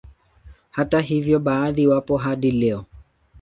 [0.71, 2.85] Hata hivyo baadhi wapo hadi leo